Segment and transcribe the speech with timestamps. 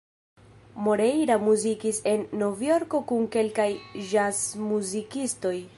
[0.87, 3.71] Moreira muzikis en Novjorko kun kelkaj
[4.15, 5.59] ĵazmuzikistoj.